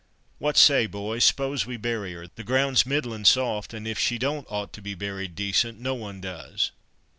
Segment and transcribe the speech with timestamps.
[0.39, 2.25] What say, boys, s'pose we bury her?
[2.25, 6.19] the ground's middlin' soft, and if she don't ought to be buried decent, no one
[6.19, 6.71] does."